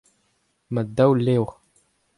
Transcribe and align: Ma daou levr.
Ma 0.73 0.81
daou 0.95 1.11
levr. 1.25 1.51